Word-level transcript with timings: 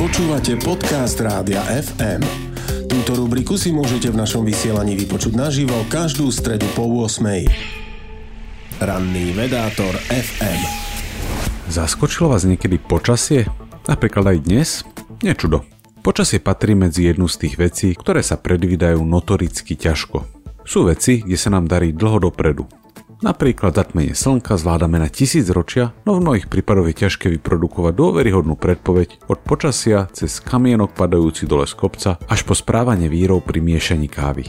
Počúvate 0.00 0.56
podcast 0.56 1.20
Rádia 1.20 1.60
FM. 1.60 2.24
Túto 2.88 3.20
rubriku 3.20 3.60
si 3.60 3.68
môžete 3.68 4.08
v 4.08 4.16
našom 4.16 4.48
vysielaní 4.48 4.96
vypočuť 4.96 5.36
naživo 5.36 5.76
každú 5.92 6.32
stredu 6.32 6.64
po 6.72 6.88
8. 6.88 7.20
Ranný 8.80 9.36
vedátor 9.36 9.92
FM. 10.08 10.60
Zaskočilo 11.68 12.32
vás 12.32 12.48
niekedy 12.48 12.80
počasie? 12.80 13.44
Napríklad 13.92 14.32
aj 14.32 14.38
dnes? 14.40 14.68
Nečudo. 15.20 15.68
Počasie 16.00 16.40
patrí 16.40 16.72
medzi 16.72 17.04
jednu 17.04 17.28
z 17.28 17.36
tých 17.36 17.60
vecí, 17.60 17.92
ktoré 17.92 18.24
sa 18.24 18.40
predvídajú 18.40 19.04
notoricky 19.04 19.76
ťažko. 19.76 20.24
Sú 20.64 20.88
veci, 20.88 21.20
kde 21.20 21.36
sa 21.36 21.52
nám 21.52 21.68
darí 21.68 21.92
dlho 21.92 22.32
dopredu. 22.32 22.64
Napríklad 23.20 23.76
zatmenie 23.76 24.16
slnka 24.16 24.56
zvládame 24.56 24.96
na 24.96 25.12
tisíc 25.12 25.44
ročia, 25.52 25.92
no 26.08 26.16
v 26.16 26.24
mnohých 26.24 26.48
prípadoch 26.48 26.88
je 26.88 27.04
ťažké 27.04 27.28
vyprodukovať 27.36 27.92
dôveryhodnú 27.92 28.56
predpoveď 28.56 29.28
od 29.28 29.44
počasia 29.44 30.08
cez 30.16 30.40
kamienok 30.40 30.96
padajúci 30.96 31.44
dole 31.44 31.68
z 31.68 31.76
kopca 31.76 32.16
až 32.16 32.40
po 32.48 32.56
správanie 32.56 33.12
vírov 33.12 33.44
pri 33.44 33.60
miešaní 33.60 34.08
kávy. 34.08 34.48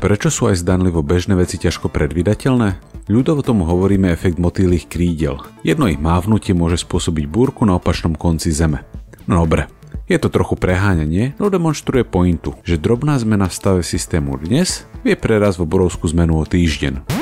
Prečo 0.00 0.32
sú 0.32 0.48
aj 0.48 0.64
zdanlivo 0.64 1.04
bežné 1.04 1.36
veci 1.36 1.60
ťažko 1.60 1.92
predvydateľné? 1.92 2.80
Ľudovo 3.12 3.44
tomu 3.44 3.68
hovoríme 3.68 4.08
efekt 4.16 4.40
motýlých 4.40 4.88
krídel. 4.88 5.36
Jedno 5.60 5.92
ich 5.92 6.00
mávnutie 6.00 6.56
môže 6.56 6.80
spôsobiť 6.80 7.28
búrku 7.28 7.68
na 7.68 7.76
opačnom 7.76 8.16
konci 8.16 8.48
zeme. 8.48 8.88
No 9.28 9.44
dobre, 9.44 9.68
je 10.08 10.16
to 10.16 10.32
trochu 10.32 10.56
preháňanie, 10.56 11.36
no 11.36 11.52
demonstruje 11.52 12.00
pointu, 12.00 12.56
že 12.64 12.80
drobná 12.80 13.20
zmena 13.20 13.44
v 13.44 13.56
stave 13.60 13.82
systému 13.84 14.40
dnes 14.40 14.88
vie 15.04 15.20
preraz 15.20 15.60
v 15.60 15.68
obrovskú 15.68 16.08
zmenu 16.08 16.40
o 16.40 16.48
týždeň. 16.48 17.17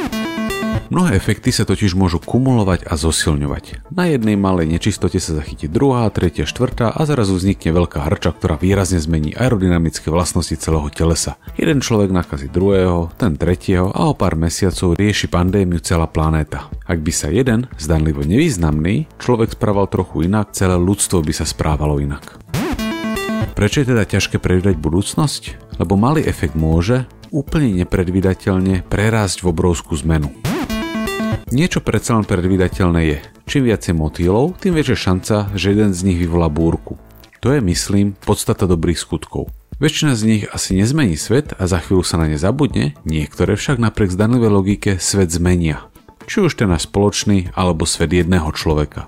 Mnohé 0.87 1.19
efekty 1.19 1.51
sa 1.51 1.67
totiž 1.67 1.99
môžu 1.99 2.23
kumulovať 2.23 2.87
a 2.87 2.95
zosilňovať. 2.95 3.91
Na 3.91 4.07
jednej 4.07 4.39
malej 4.39 4.71
nečistote 4.71 5.19
sa 5.19 5.35
zachytí 5.35 5.67
druhá, 5.67 6.07
tretia, 6.15 6.47
štvrtá 6.47 6.95
a 6.95 7.03
zrazu 7.03 7.35
vznikne 7.35 7.75
veľká 7.75 8.07
hrča, 8.07 8.31
ktorá 8.31 8.55
výrazne 8.55 9.03
zmení 9.03 9.35
aerodynamické 9.35 10.15
vlastnosti 10.15 10.55
celého 10.55 10.87
telesa. 10.95 11.37
Jeden 11.59 11.83
človek 11.83 12.15
nakazí 12.15 12.47
druhého, 12.47 13.11
ten 13.19 13.35
tretieho 13.35 13.91
a 13.91 14.09
o 14.09 14.15
pár 14.15 14.39
mesiacov 14.39 14.95
rieši 14.95 15.27
pandémiu 15.27 15.83
celá 15.83 16.07
planéta. 16.07 16.71
Ak 16.87 17.03
by 17.03 17.13
sa 17.13 17.35
jeden, 17.35 17.67
zdanlivo 17.83 18.23
nevýznamný, 18.23 19.11
človek 19.19 19.59
správal 19.59 19.91
trochu 19.91 20.31
inak, 20.31 20.55
celé 20.55 20.79
ľudstvo 20.79 21.19
by 21.19 21.33
sa 21.35 21.43
správalo 21.43 21.99
inak. 21.99 22.39
Prečo 23.59 23.83
je 23.83 23.91
teda 23.91 24.07
ťažké 24.07 24.39
predvídať 24.39 24.79
budúcnosť? 24.79 25.43
Lebo 25.83 25.99
malý 25.99 26.25
efekt 26.25 26.55
môže, 26.55 27.09
úplne 27.37 27.85
nepredvídateľne, 27.85 28.89
prerásť 28.89 29.45
v 29.45 29.53
obrovskú 29.53 29.93
zmenu. 30.01 30.33
Niečo 31.53 31.85
predsa 31.85 32.17
len 32.17 32.25
predvídateľné 32.25 33.01
je. 33.05 33.19
Čím 33.45 33.69
viac 33.69 33.85
je 33.85 33.93
motýlov, 33.93 34.57
tým 34.57 34.73
väčšia 34.73 34.97
šanca, 34.97 35.35
že 35.53 35.77
jeden 35.77 35.93
z 35.93 36.01
nich 36.09 36.19
vyvolá 36.19 36.49
búrku. 36.49 36.97
To 37.45 37.53
je, 37.53 37.61
myslím, 37.61 38.17
podstata 38.17 38.65
dobrých 38.65 38.99
skutkov. 38.99 39.53
Väčšina 39.77 40.17
z 40.17 40.23
nich 40.25 40.43
asi 40.49 40.73
nezmení 40.73 41.21
svet 41.21 41.53
a 41.61 41.69
za 41.69 41.85
chvíľu 41.85 42.01
sa 42.01 42.17
na 42.17 42.33
ne 42.33 42.41
zabudne, 42.41 42.97
niektoré 43.05 43.61
však 43.61 43.77
napriek 43.77 44.09
zdanlivej 44.09 44.51
logike 44.51 44.91
svet 44.97 45.29
zmenia. 45.29 45.85
Či 46.25 46.49
už 46.49 46.57
ten 46.57 46.73
náš 46.73 46.89
spoločný, 46.89 47.53
alebo 47.53 47.85
svet 47.85 48.11
jedného 48.17 48.49
človeka. 48.57 49.07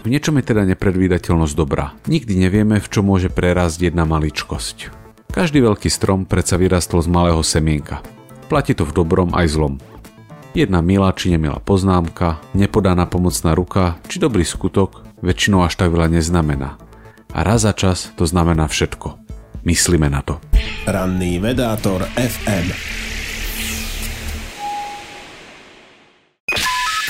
V 0.00 0.08
niečom 0.08 0.40
je 0.40 0.48
teda 0.48 0.64
nepredvídateľnosť 0.64 1.54
dobrá. 1.54 1.92
Nikdy 2.08 2.48
nevieme, 2.48 2.80
v 2.80 2.88
čo 2.88 3.04
môže 3.04 3.28
prerásť 3.28 3.92
jedna 3.92 4.08
maličkosť. 4.08 4.99
Každý 5.30 5.62
veľký 5.62 5.86
strom 5.86 6.26
predsa 6.26 6.58
vyrastol 6.58 7.06
z 7.06 7.08
malého 7.08 7.38
semienka. 7.46 8.02
Platí 8.50 8.74
to 8.74 8.82
v 8.82 8.90
dobrom 8.90 9.30
aj 9.30 9.54
zlom. 9.54 9.78
Jedna 10.58 10.82
milá 10.82 11.14
či 11.14 11.30
nemilá 11.30 11.62
poznámka, 11.62 12.42
nepodaná 12.50 13.06
pomocná 13.06 13.54
ruka 13.54 13.94
či 14.10 14.18
dobrý 14.18 14.42
skutok 14.42 15.06
väčšinou 15.22 15.62
až 15.62 15.78
tak 15.78 15.94
veľa 15.94 16.10
neznamená. 16.10 16.74
A 17.30 17.46
raz 17.46 17.62
za 17.62 17.70
čas 17.70 18.10
to 18.18 18.26
znamená 18.26 18.66
všetko. 18.66 19.22
Myslíme 19.62 20.10
na 20.10 20.26
to. 20.26 20.42
Ranný 20.90 21.38
vedátor 21.38 22.02
FM. 22.18 22.74